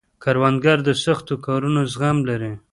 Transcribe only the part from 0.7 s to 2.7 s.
د سختو کارونو زغم لري